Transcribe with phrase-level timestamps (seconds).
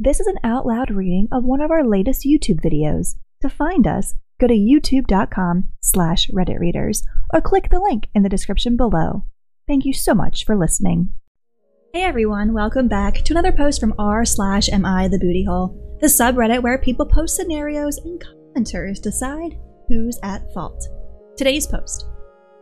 [0.00, 3.16] This is an out loud reading of one of our latest YouTube videos.
[3.42, 7.02] To find us, go to youtube.com slash redditreaders
[7.34, 9.24] or click the link in the description below.
[9.66, 11.14] Thank you so much for listening.
[11.92, 16.06] Hey everyone, welcome back to another post from r slash mi the booty hole, the
[16.06, 18.24] subreddit where people post scenarios and
[18.54, 19.58] commenters decide
[19.88, 20.86] who's at fault.
[21.36, 22.06] Today's post.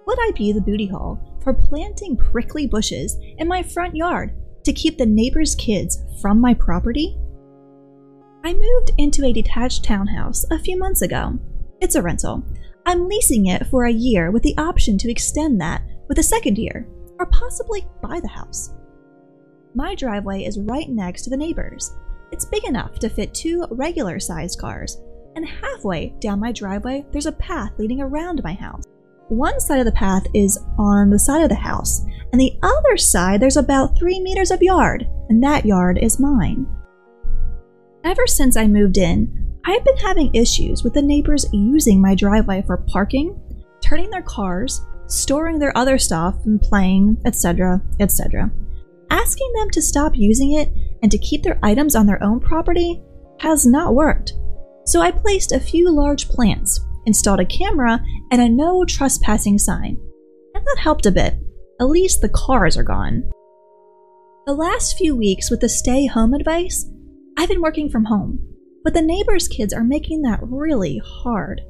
[0.06, 4.32] Would I be the booty hole for planting prickly bushes in my front yard
[4.64, 7.18] to keep the neighbor's kids from my property?
[8.46, 11.36] I moved into a detached townhouse a few months ago.
[11.80, 12.44] It's a rental.
[12.86, 16.56] I'm leasing it for a year with the option to extend that with a second
[16.56, 16.86] year,
[17.18, 18.72] or possibly buy the house.
[19.74, 21.96] My driveway is right next to the neighbor's.
[22.30, 25.02] It's big enough to fit two regular sized cars,
[25.34, 28.84] and halfway down my driveway, there's a path leading around my house.
[29.26, 32.96] One side of the path is on the side of the house, and the other
[32.96, 36.64] side there's about three meters of yard, and that yard is mine.
[38.06, 42.62] Ever since I moved in, I've been having issues with the neighbors using my driveway
[42.64, 43.36] for parking,
[43.80, 48.48] turning their cars, storing their other stuff, and playing, etc., etc.
[49.10, 50.72] Asking them to stop using it
[51.02, 53.02] and to keep their items on their own property
[53.40, 54.34] has not worked.
[54.84, 58.00] So I placed a few large plants, installed a camera,
[58.30, 59.98] and a no trespassing sign.
[60.54, 61.34] And that helped a bit.
[61.80, 63.28] At least the cars are gone.
[64.46, 66.88] The last few weeks with the stay home advice,
[67.38, 68.38] I've been working from home,
[68.82, 71.60] but the neighbors' kids are making that really hard.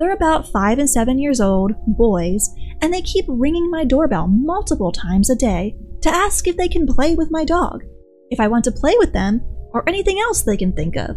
[0.00, 4.90] They're about 5 and 7 years old, boys, and they keep ringing my doorbell multiple
[4.90, 7.84] times a day to ask if they can play with my dog,
[8.30, 9.40] if I want to play with them,
[9.72, 11.16] or anything else they can think of.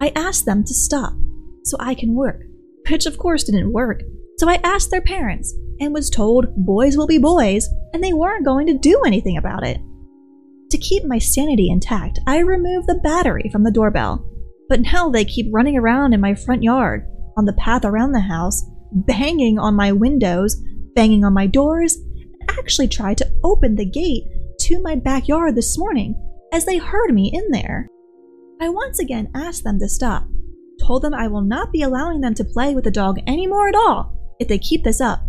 [0.00, 1.12] I asked them to stop
[1.64, 2.40] so I can work,
[2.88, 4.02] which of course didn't work.
[4.38, 8.46] So I asked their parents and was told boys will be boys and they weren't
[8.46, 9.78] going to do anything about it.
[10.70, 14.24] To keep my sanity intact, I removed the battery from the doorbell,
[14.68, 18.20] but now they keep running around in my front yard, on the path around the
[18.20, 18.62] house,
[18.92, 20.56] banging on my windows,
[20.94, 24.22] banging on my doors, and actually tried to open the gate
[24.60, 26.14] to my backyard this morning
[26.52, 27.88] as they heard me in there.
[28.60, 30.28] I once again asked them to stop,
[30.80, 33.74] told them I will not be allowing them to play with the dog anymore at
[33.74, 35.20] all if they keep this up,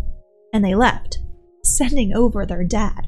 [0.54, 1.18] and they left,
[1.64, 3.08] sending over their dad.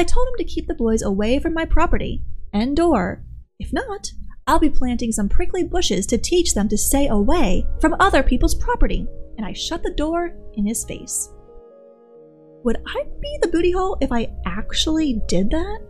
[0.00, 2.22] I told him to keep the boys away from my property
[2.54, 3.22] and door.
[3.58, 4.10] If not,
[4.46, 8.54] I'll be planting some prickly bushes to teach them to stay away from other people's
[8.54, 9.06] property,
[9.36, 11.28] and I shut the door in his face.
[12.64, 15.80] Would I be the booty hole if I actually did that?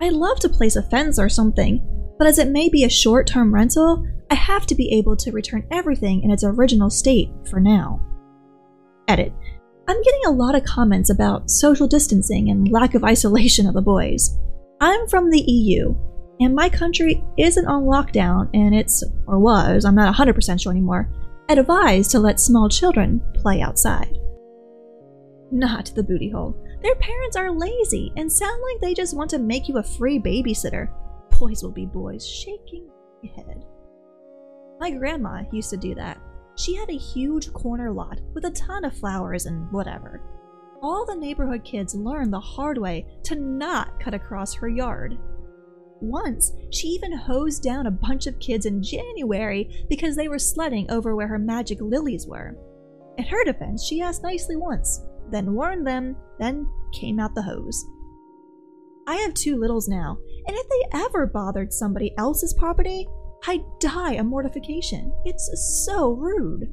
[0.00, 1.84] I'd love to place a fence or something,
[2.20, 5.32] but as it may be a short term rental, I have to be able to
[5.32, 8.00] return everything in its original state for now.
[9.08, 9.32] Edit.
[9.90, 13.82] I'm getting a lot of comments about social distancing and lack of isolation of the
[13.82, 14.38] boys.
[14.80, 15.96] I'm from the EU,
[16.38, 21.10] and my country isn't on lockdown, and it's, or was, I'm not 100% sure anymore,
[21.48, 24.16] advised to let small children play outside.
[25.50, 26.54] Not the booty hole.
[26.84, 30.20] Their parents are lazy and sound like they just want to make you a free
[30.20, 30.88] babysitter
[31.40, 32.86] boys will be boys, shaking
[33.22, 33.64] my head.
[34.78, 36.20] My grandma used to do that.
[36.56, 40.22] She had a huge corner lot with a ton of flowers and whatever.
[40.82, 45.18] All the neighborhood kids learned the hard way to not cut across her yard.
[46.00, 50.90] Once, she even hosed down a bunch of kids in January because they were sledding
[50.90, 52.56] over where her magic lilies were.
[53.18, 57.84] In her defense, she asked nicely once, then warned them, then came out the hose.
[59.06, 60.16] I have two littles now,
[60.46, 63.06] and if they ever bothered somebody else's property,
[63.46, 65.12] I'd die of mortification.
[65.24, 66.68] It's so rude.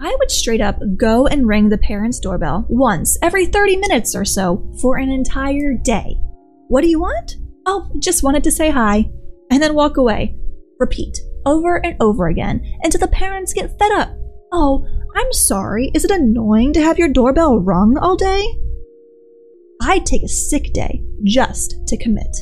[0.00, 4.24] I would straight up go and ring the parents' doorbell once every 30 minutes or
[4.24, 6.16] so for an entire day.
[6.68, 7.36] What do you want?
[7.66, 9.10] Oh, just wanted to say hi.
[9.50, 10.36] And then walk away.
[10.78, 11.16] Repeat
[11.46, 14.10] over and over again until the parents get fed up.
[14.52, 15.90] Oh, I'm sorry.
[15.94, 18.44] Is it annoying to have your doorbell rung all day?
[19.82, 22.36] I'd take a sick day just to commit.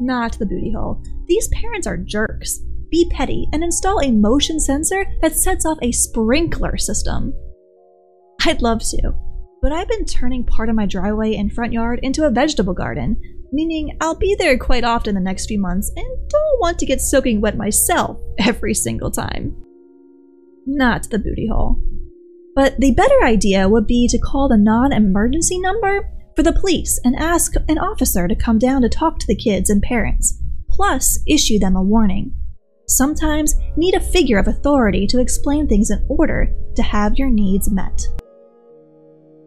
[0.00, 1.02] Not the booty hole.
[1.26, 2.60] These parents are jerks.
[2.90, 7.34] Be petty and install a motion sensor that sets off a sprinkler system.
[8.46, 9.12] I'd love to,
[9.60, 13.20] but I've been turning part of my driveway and front yard into a vegetable garden,
[13.52, 17.00] meaning I'll be there quite often the next few months and don't want to get
[17.00, 19.54] soaking wet myself every single time.
[20.64, 21.82] Not the booty hole.
[22.54, 27.00] But the better idea would be to call the non emergency number for the police
[27.02, 30.40] and ask an officer to come down to talk to the kids and parents,
[30.70, 32.32] plus issue them a warning.
[32.86, 37.68] Sometimes need a figure of authority to explain things in order to have your needs
[37.68, 38.06] met.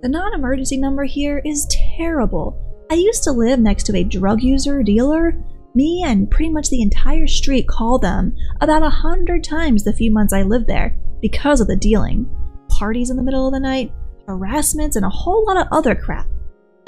[0.02, 1.66] The non emergency number here is
[1.98, 2.60] terrible,
[2.92, 5.42] I used to live next to a drug user dealer.
[5.74, 10.12] Me and pretty much the entire street called them about a hundred times the few
[10.12, 12.30] months I lived there because of the dealing.
[12.68, 13.94] Parties in the middle of the night,
[14.28, 16.28] harassments, and a whole lot of other crap.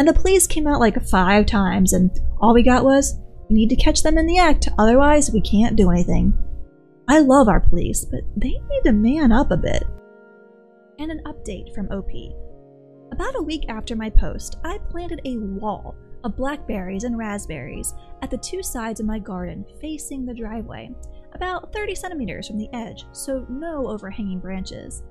[0.04, 2.12] And the police came out like five times, and
[2.42, 3.18] all we got was,
[3.48, 6.38] we need to catch them in the act, otherwise, we can't do anything.
[7.08, 9.86] I love our police, but they need to man up a bit.
[11.00, 12.12] And an update from OP.
[13.14, 15.96] About a week after my post, I planted a wall
[16.26, 20.92] of blackberries and raspberries at the two sides of my garden facing the driveway,
[21.32, 25.02] about 30 centimeters from the edge, so no overhanging branches.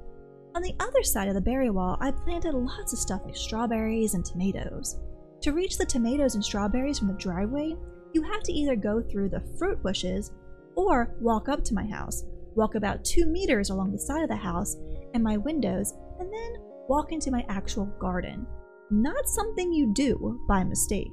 [0.55, 4.15] On the other side of the berry wall, I planted lots of stuff like strawberries
[4.15, 4.99] and tomatoes.
[5.41, 7.75] To reach the tomatoes and strawberries from the driveway,
[8.13, 10.31] you have to either go through the fruit bushes
[10.77, 14.37] or walk up to my house, walk about two meters along the side of the
[14.37, 14.77] house
[15.15, 16.53] and my windows, and then
[16.89, 18.47] walk into my actual garden.
[18.91, 21.09] Not something you do by mistake.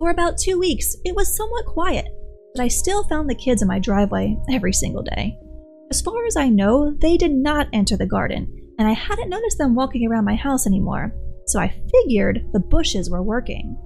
[0.00, 2.06] For about two weeks, it was somewhat quiet,
[2.52, 5.38] but I still found the kids in my driveway every single day.
[5.90, 9.58] As far as I know, they did not enter the garden, and I hadn't noticed
[9.58, 11.12] them walking around my house anymore,
[11.46, 13.76] so I figured the bushes were working.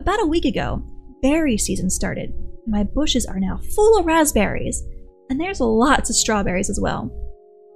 [0.00, 0.82] About a week ago,
[1.20, 2.32] berry season started.
[2.66, 4.82] My bushes are now full of raspberries,
[5.28, 7.10] and there's lots of strawberries as well.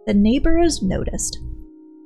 [0.06, 1.38] The neighbors noticed.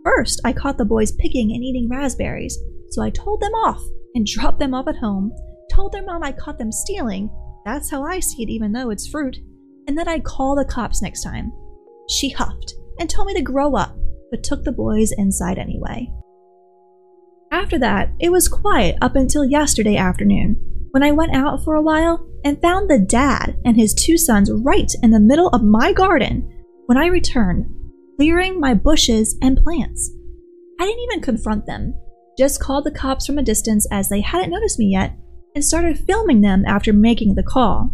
[0.05, 2.59] First, I caught the boys picking and eating raspberries,
[2.91, 3.81] so I told them off
[4.17, 5.33] and dropped them off at home,
[5.71, 7.31] told their mom I caught them stealing,
[7.65, 9.39] that's how I see it even though it's fruit,
[9.87, 11.53] and that I'd call the cops next time.
[12.09, 13.97] She huffed and told me to grow up,
[14.31, 16.11] but took the boys inside anyway.
[17.51, 20.57] After that, it was quiet up until yesterday afternoon,
[20.91, 24.51] when I went out for a while and found the dad and his two sons
[24.53, 26.49] right in the middle of my garden.
[26.87, 27.67] When I returned,
[28.17, 30.11] clearing my bushes and plants.
[30.81, 31.95] I didn't even confront them,
[32.39, 35.17] just called the cops from a distance as they hadn't noticed me yet,
[35.55, 37.91] and started filming them after making the call.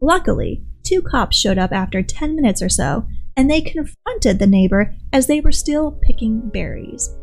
[0.00, 4.94] Luckily, two cops showed up after 10 minutes or so, and they confronted the neighbor
[5.12, 7.16] as they were still picking berries.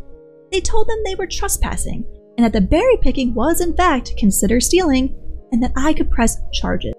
[0.51, 2.05] They told them they were trespassing,
[2.37, 5.15] and that the berry picking was in fact considered stealing,
[5.51, 6.93] and that I could press charges.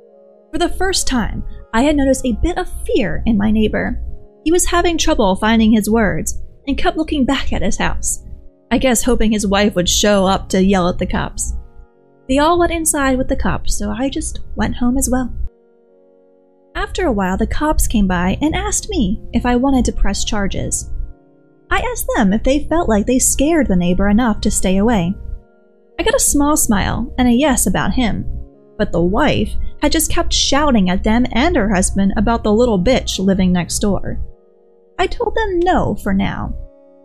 [0.53, 1.45] For the first time,
[1.75, 4.03] I had noticed a bit of fear in my neighbor,
[4.45, 8.25] he was having trouble finding his words and kept looking back at his house.
[8.71, 11.55] I guess hoping his wife would show up to yell at the cops.
[12.29, 15.33] They all went inside with the cops, so I just went home as well.
[16.75, 20.25] After a while, the cops came by and asked me if I wanted to press
[20.25, 20.91] charges.
[21.71, 25.15] I asked them if they felt like they scared the neighbor enough to stay away.
[25.99, 28.27] I got a small smile and a yes about him,
[28.77, 32.83] but the wife had just kept shouting at them and her husband about the little
[32.83, 34.21] bitch living next door.
[34.99, 36.55] I told them no for now.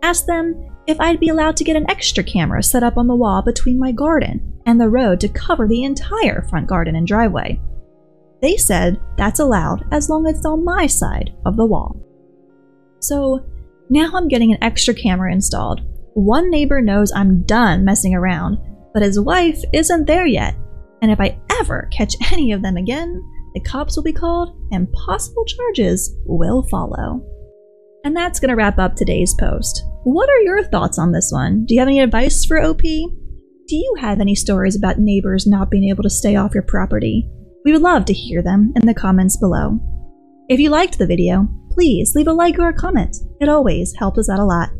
[0.02, 3.16] Asked them if I'd be allowed to get an extra camera set up on the
[3.16, 7.60] wall between my garden and the road to cover the entire front garden and driveway.
[8.40, 12.00] They said that's allowed as long as it's on my side of the wall.
[13.00, 13.44] So
[13.90, 15.80] now I'm getting an extra camera installed.
[16.14, 18.58] One neighbor knows I'm done messing around,
[18.92, 20.56] but his wife isn't there yet.
[21.00, 23.22] And if I ever catch any of them again,
[23.54, 27.24] the cops will be called and possible charges will follow.
[28.04, 29.82] And that's going to wrap up today's post.
[30.04, 31.64] What are your thoughts on this one?
[31.66, 32.80] Do you have any advice for OP?
[32.80, 37.28] Do you have any stories about neighbors not being able to stay off your property?
[37.64, 39.78] We would love to hear them in the comments below.
[40.48, 43.16] If you liked the video, please leave a like or a comment.
[43.40, 44.70] It always helps us out a lot.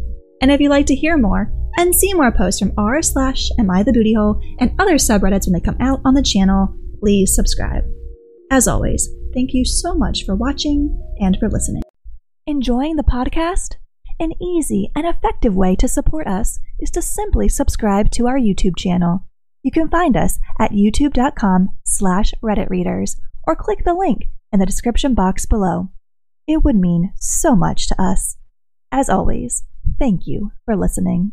[0.41, 3.71] And if you'd like to hear more and see more posts from r slash am
[3.71, 7.35] I the booty hole and other subreddits when they come out on the channel, please
[7.35, 7.85] subscribe.
[8.51, 11.83] As always, thank you so much for watching and for listening.
[12.47, 13.75] Enjoying the podcast?
[14.19, 18.77] An easy and effective way to support us is to simply subscribe to our YouTube
[18.77, 19.28] channel.
[19.69, 25.13] You can find us at youtube.com slash redditreaders or click the link in the description
[25.13, 25.91] box below.
[26.47, 28.39] It would mean so much to us.
[28.91, 29.65] As always,
[29.99, 31.33] thank you for listening.